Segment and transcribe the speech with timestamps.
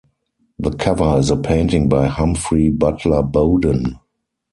[0.57, 3.99] The cover is a painting by Humphrey Butler-Bowden.